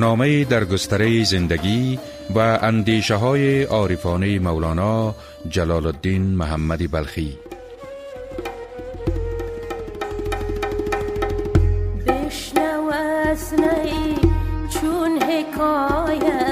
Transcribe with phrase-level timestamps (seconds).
[0.00, 1.98] برنامه در گستره زندگی
[2.34, 5.14] و اندیشه های عارفانه مولانا
[5.48, 7.38] جلال الدین محمد بلخی.
[12.06, 12.90] بشنو
[14.80, 16.49] چون حکایت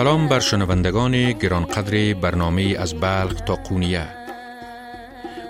[0.00, 4.08] سلام بر شنوندگان گرانقدر برنامه از بلخ تا قونیه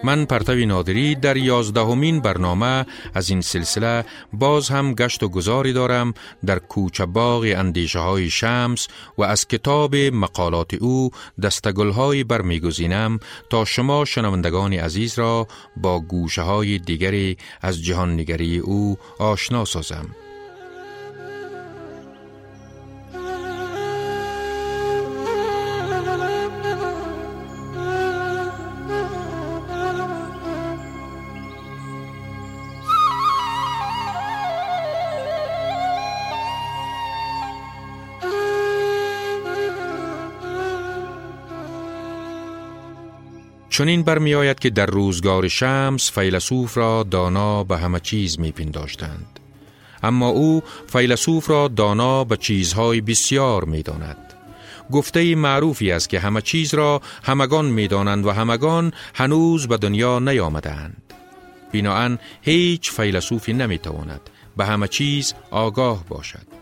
[0.05, 6.15] من پرتوی نادری در یازدهمین برنامه از این سلسله باز هم گشت و گذاری دارم
[6.47, 11.11] در کوچه باغ اندیشه های شمس و از کتاب مقالات او
[11.43, 13.19] دستگل های برمیگزینم
[13.51, 20.07] تا شما شنوندگان عزیز را با گوشه های دیگری از جهان نگری او آشنا سازم.
[43.81, 49.41] چنین برمی آید که در روزگار شمس فیلسوف را دانا به همه چیز می پنداشتند.
[50.03, 54.35] اما او فیلسوف را دانا به چیزهای بسیار می داند.
[54.93, 60.19] گفته معروفی است که همه چیز را همگان می دانند و همگان هنوز به دنیا
[60.19, 61.15] نیامدند.
[61.73, 64.21] بناهن هیچ فیلسوفی نمی تواند
[64.57, 66.60] به همه چیز آگاه باشد.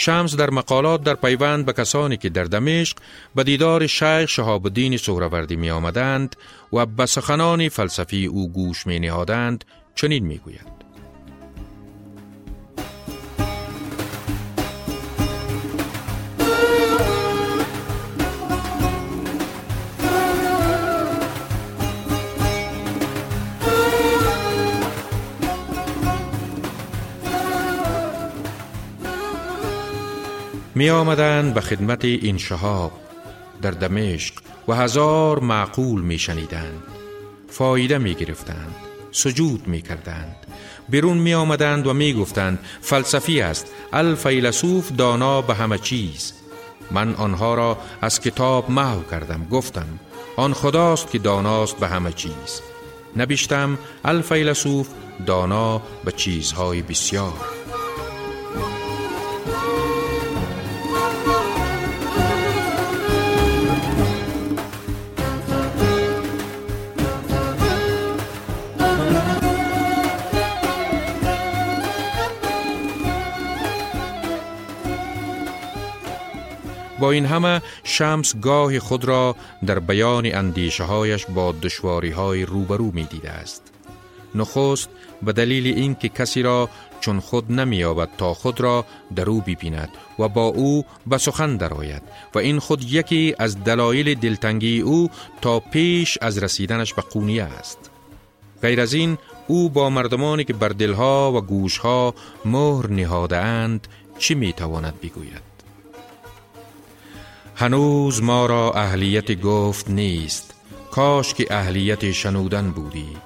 [0.00, 2.96] شمس در مقالات در پیوند به کسانی که در دمشق
[3.34, 6.36] به دیدار شیخ شهاب الدین سهروردی می آمدند
[6.72, 10.79] و به سخنان فلسفی او گوش می نهادند چنین می گوید.
[30.80, 32.92] می آمدند به خدمت این شهاب
[33.62, 34.34] در دمشق
[34.68, 36.82] و هزار معقول می شنیدند
[37.48, 38.74] فایده می گرفتند
[39.12, 40.36] سجود می کردند
[40.88, 46.32] بیرون می آمدند و می گفتند فلسفی است الفیلسوف دانا به همه چیز.
[46.90, 49.98] من آنها را از کتاب محو کردم گفتم
[50.36, 52.60] آن خداست که داناست به همه چیز.
[53.16, 54.88] نبیشتم الفیلسوف
[55.26, 57.59] دانا به چیزهای بسیار.
[77.10, 83.04] این همه شمس گاه خود را در بیان اندیشه هایش با دشواری های روبرو می
[83.04, 83.62] دیده است.
[84.34, 84.88] نخست
[85.22, 86.68] به دلیل اینکه کسی را
[87.00, 88.84] چون خود نمییابد تا خود را
[89.16, 89.88] در او ببیند
[90.18, 92.02] و با او به سخن درآید
[92.34, 95.10] و این خود یکی از دلایل دلتنگی او
[95.40, 97.90] تا پیش از رسیدنش به قونیه است
[98.62, 103.88] غیر از این او با مردمانی که بر دلها و گوشها مهر نهاده اند
[104.18, 105.49] چی می‌تواند بگوید
[107.60, 110.54] هنوز ما را اهلیت گفت نیست.
[110.90, 113.16] کاش که اهلیت شنودن بودی.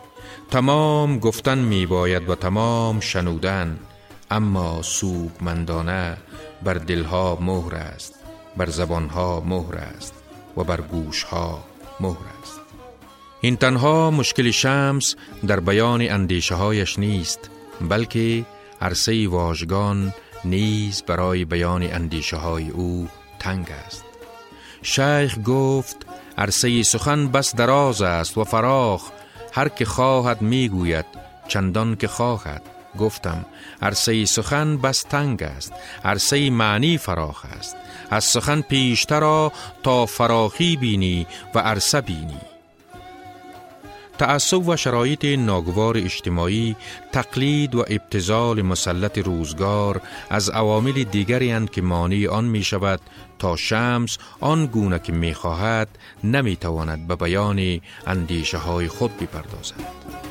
[0.50, 3.78] تمام گفتن می باید و تمام شنودن
[4.30, 4.80] اما
[5.40, 6.16] مندانه
[6.62, 8.14] بر دلها مهر است
[8.56, 10.14] بر زبانها مهر است
[10.56, 11.64] و بر گوشها
[12.00, 12.60] مهر است.
[13.40, 15.14] این تنها مشکل شمس
[15.46, 18.44] در بیان اندیشه هایش نیست بلکه
[18.80, 20.14] عرصه واژگان
[20.44, 23.08] نیز برای بیان اندیشه های او
[23.38, 24.13] تنگ است.
[24.86, 25.96] شیخ گفت
[26.38, 29.10] عرصه سخن بس دراز است و فراخ
[29.52, 31.06] هر که خواهد می‌گوید
[31.48, 32.62] چندان که خواهد.
[32.98, 33.44] گفتم
[33.82, 35.72] عرصه سخن بس تنگ است
[36.04, 37.76] عرصه معنی فراخ است.
[38.10, 39.50] از سخن پیشتر
[39.82, 42.53] تا فراخی بینی و عرصه بینی.
[44.18, 46.76] تعصب و شرایط ناگوار اجتماعی
[47.12, 50.00] تقلید و ابتزال مسلط روزگار
[50.30, 53.00] از عوامل دیگری که مانع آن می شود
[53.38, 55.88] تا شمس آن گونه که می خواهد
[56.24, 60.23] نمی تواند به بیان اندیشه های خود بپردازد.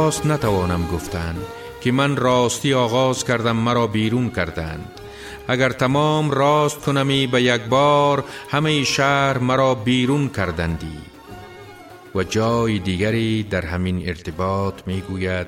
[0.00, 1.36] راست نتوانم گفتن
[1.80, 5.00] که من راستی آغاز کردم مرا بیرون کردند.
[5.48, 10.98] اگر تمام راست کنمی به یک بار همه شهر مرا بیرون کردندی.
[12.14, 15.46] و جای دیگری در همین ارتباط می گوید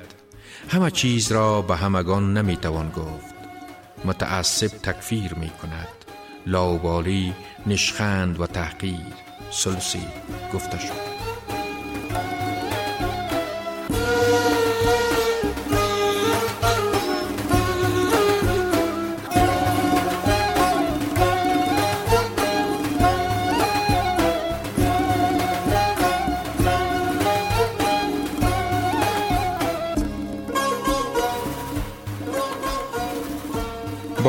[0.68, 3.34] همه چیز را به همگان نمی توان گفت.
[4.04, 5.88] متعصب تکفیر می کند
[6.46, 7.34] لاوبالی
[7.66, 9.14] نشخند و تحقیر.
[9.50, 10.02] سلسی
[10.54, 11.11] گفته شد.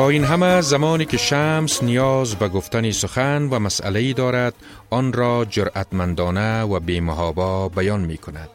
[0.04, 4.54] این همه زمانی که شمس نیاز به گفتن سخن و مسئله دارد
[4.90, 8.48] آن را جرأتمندانه و بیمهابا بیان می کند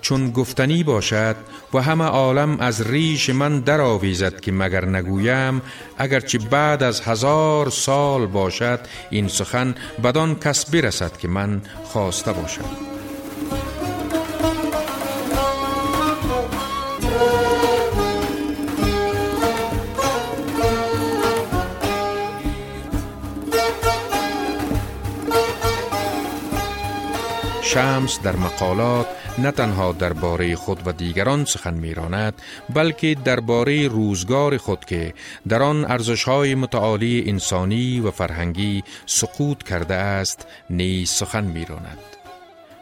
[0.00, 1.36] چون گفتنی باشد
[1.74, 5.62] و همه عالم از ریش من درآویزد که مگر نگویم
[5.98, 8.80] اگرچه بعد از هزار سال باشد
[9.10, 9.74] این سخن
[10.04, 12.91] بدان کس برسد که من خواسته باشم.
[27.74, 29.06] شمس در مقالات
[29.38, 32.34] نه تنها درباره خود و دیگران سخن میراند
[32.74, 35.14] بلکه درباره روزگار خود که
[35.48, 41.98] در آن ارزش‌های متعالی انسانی و فرهنگی سقوط کرده است نیز سخن میراند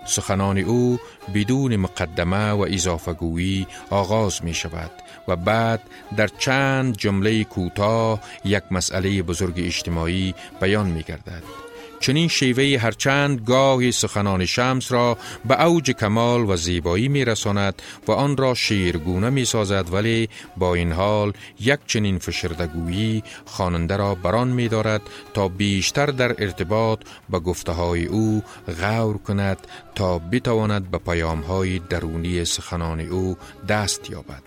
[0.07, 0.99] سخنان او
[1.35, 4.91] بدون مقدمه و اضافه گویی آغاز می شود
[5.29, 5.81] و بعد
[6.17, 11.70] در چند جمله کوتاه یک مسئله بزرگ اجتماعی بیان می گردد.
[12.01, 18.13] چنین شیوه هرچند گاهی سخنان شمس را به اوج کمال و زیبایی می رساند و
[18.13, 24.49] آن را شیرگونه می سازد ولی با این حال یک چنین فشردگویی خواننده را بران
[24.49, 25.03] می دارد
[25.35, 28.43] تا بیشتر در ارتباط با گفته های او
[28.81, 29.59] غور کند
[29.95, 33.37] تا بتواند به پیام های درونی سخنان او
[33.69, 34.43] دست یابد.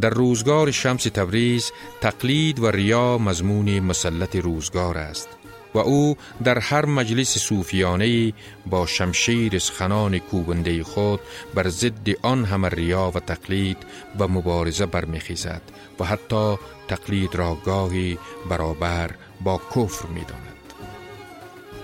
[0.00, 5.28] در روزگار شمس تبریز تقلید و ریا مضمون مسلط روزگار است
[5.74, 8.32] و او در هر مجلس صوفیانه
[8.66, 11.20] با شمشیر سخنان کوبنده خود
[11.54, 13.76] بر ضد آن همه ریا و تقلید
[14.18, 15.62] و مبارزه برمیخیزد
[16.00, 16.56] و حتی
[16.88, 18.18] تقلید را گاهی
[18.50, 19.10] برابر
[19.40, 20.48] با کفر می‌داند.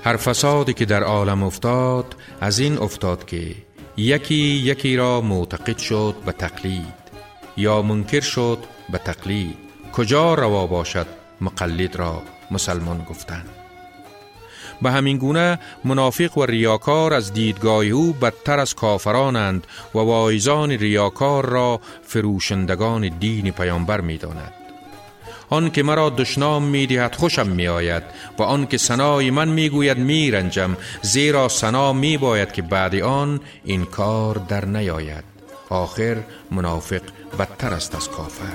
[0.04, 3.54] هر فسادی که در عالم افتاد از این افتاد که
[3.96, 6.98] یکی یکی را معتقد شد به تقلید
[7.56, 8.58] یا منکر شد
[8.92, 9.68] به تقلید.
[9.92, 11.06] کجا روا باشد
[11.40, 13.48] مقلد را مسلمان گفتند
[14.82, 21.46] به همین گونه منافق و ریاکار از دیدگاه او بدتر از کافرانند و وایزان ریاکار
[21.46, 24.52] را فروشندگان دین پیامبر می داند.
[25.50, 28.02] آن که مرا دشنام می دهد خوشم می آید
[28.38, 32.94] و آن که سنای من می گوید می رنجم زیرا سنا می باید که بعد
[32.94, 35.24] آن این کار در نیاید
[35.68, 36.16] آخر
[36.50, 37.02] منافق
[37.38, 38.52] بدتر است از کافر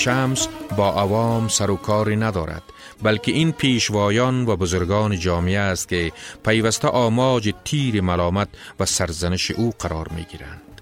[0.00, 2.62] شمس با عوام سر و کاری ندارد
[3.02, 6.12] بلکه این پیشوایان و بزرگان جامعه است که
[6.44, 8.48] پیوسته آماج تیر ملامت
[8.80, 10.80] و سرزنش او قرار می گیرند.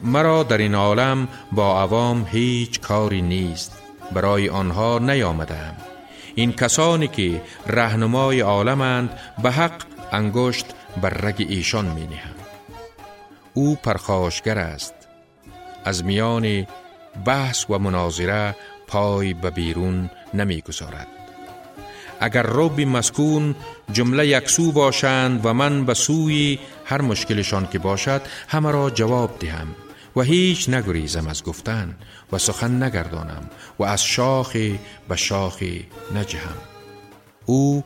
[0.00, 5.76] مرا در این عالم با عوام هیچ کاری نیست برای آنها نیامدم
[6.34, 10.66] این کسانی که رهنمای عالمند به حق انگشت
[11.02, 12.34] بر رگ ایشان می نهم.
[13.54, 14.94] او پرخاشگر است
[15.84, 16.66] از میان
[17.24, 18.56] بحث و مناظره
[18.86, 21.06] پای به بیرون نمی گذارد.
[22.20, 23.54] اگر رب مسکون
[23.92, 29.66] جمله یکسو باشند و من به سوی هر مشکلشان که باشد همه را جواب دهم
[30.16, 31.96] و هیچ نگریزم از گفتن
[32.32, 34.56] و سخن نگردانم و از شاخ
[35.08, 35.62] به شاخ
[36.14, 36.56] نجهم
[37.46, 37.84] او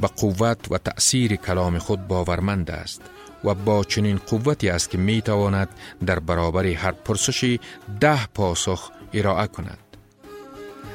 [0.00, 3.02] به قوت و تأثیر کلام خود باورمند است
[3.44, 5.68] و با چنین قوتی است که می تواند
[6.06, 7.60] در برابر هر پرسشی
[8.00, 9.78] ده پاسخ ارائه کند.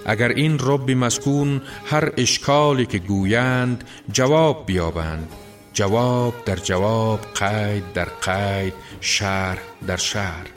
[0.06, 5.32] اگر این رب مسکون هر اشکالی که گویند جواب بیابند
[5.74, 10.48] جواب در جواب قید در قید شهر در شهر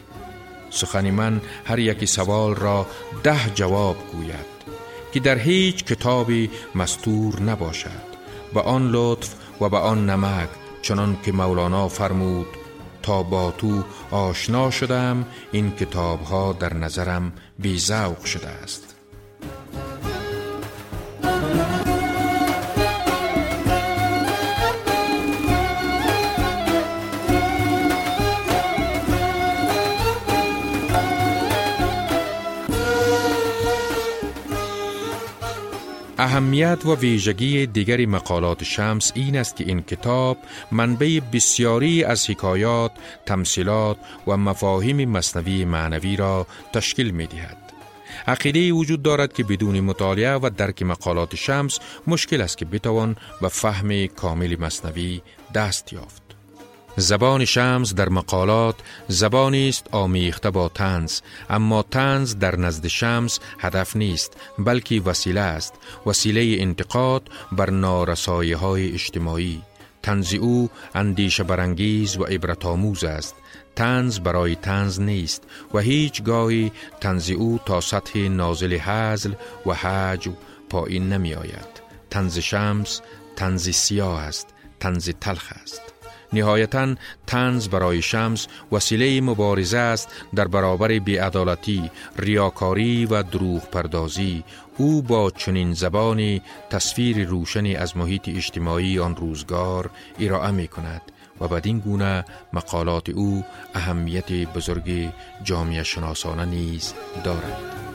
[0.71, 2.87] سخن من هر یکی سوال را
[3.23, 4.51] ده جواب گوید
[5.13, 8.11] که در هیچ کتابی مستور نباشد
[8.55, 10.49] و آن لطف و به آن نمک
[10.83, 12.47] چنان که مولانا فرمود
[13.03, 18.90] تا با تو آشنا شدم این کتاب ها در نظرم بیزوق شده است.
[36.21, 40.39] اهمیت و ویژگی دیگری مقالات شمس این است که این کتاب
[40.73, 42.93] منبع بسیاری از حکایات،
[43.27, 43.97] تمثیلات
[44.27, 47.57] و مفاهیم مصنوی معنوی را تشکیل می دهد.
[48.27, 53.49] عقیده وجود دارد که بدون مطالعه و درک مقالات شمس مشکل است که بتوان به
[53.49, 55.23] فهم کامل مصنوی
[55.55, 56.20] دست یافت.
[56.97, 58.75] زبان شمس در مقالات
[59.09, 61.21] زبانی است آمیخته با تنز
[61.51, 65.75] اما تنز در نزد شمس هدف نیست بلکه وسیله است.
[66.07, 69.63] وسیله انتقاد بر نارسایی های اجتماعی.
[70.03, 73.35] تنز او اندیشه برانگیز و عبرت آموز است.
[73.77, 75.43] تنز برای تنز نیست
[75.75, 79.33] و هیچ گاهی تنز او تا سطح نازل حزل
[79.67, 80.29] و حج
[80.71, 81.81] پایین نمی آید
[82.11, 83.01] تنز شمس
[83.37, 84.47] تنز سیاه است
[84.81, 85.90] تنز تلخ است.
[86.33, 86.95] نهایتا
[87.27, 94.45] تنز برای شمس وسیله مبارزه است در برابر بیعدالتی، ریاکاری و دروغ پردازی
[94.77, 101.03] او با چنین زبانی تصویر روشنی از محیط اجتماعی آن روزگار ارائه می کند
[101.41, 103.45] و بدین گونه مقالات او
[103.75, 105.13] اهمیت بزرگ
[105.45, 106.95] جامعه شناسانه نیز
[107.25, 107.90] دارد.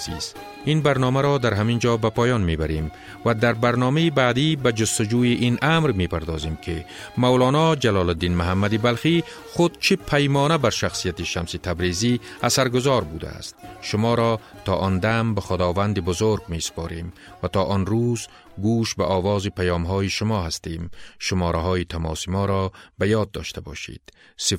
[0.00, 0.34] عزیز.
[0.64, 2.92] این برنامه را در همین جا به پایان می‌بریم
[3.24, 6.84] و در برنامه بعدی به جستجوی این امر می‌پردازیم که
[7.16, 13.54] مولانا جلال الدین محمدی بلخی خود چه پیمانه بر شخصیت شمس تبریزی اثرگذار بوده است.
[13.80, 18.26] شما را تا آن دم به خداوند بزرگ میسپاریم و تا آن روز
[18.62, 20.90] گوش به آواز پیام های شما هستیم.
[21.18, 24.00] شماره های تماس ما را به یاد داشته باشید.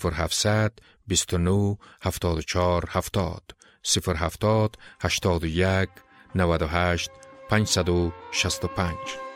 [0.03, 0.71] 0700
[1.07, 5.89] 29 74 70 070 81
[6.33, 7.09] 98
[7.49, 9.30] 565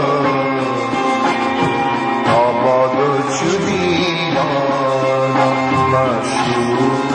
[2.34, 2.96] آباد
[3.40, 4.32] شدی
[5.92, 7.12] مشروب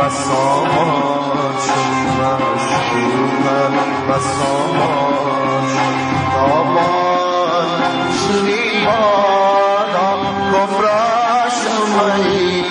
[0.00, 1.64] بساماش
[2.50, 3.44] مشروب
[4.08, 5.72] بساماش
[6.50, 7.68] آباد
[8.12, 10.10] شدی بادا
[10.52, 11.58] کفرش
[12.18, 12.64] می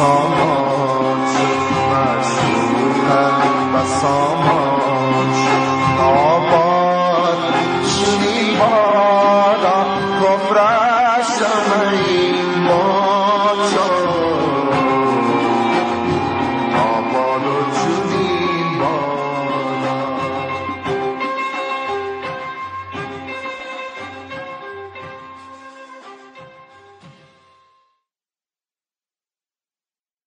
[0.00, 0.48] basama,
[1.92, 3.20] basama,
[3.72, 4.69] basama.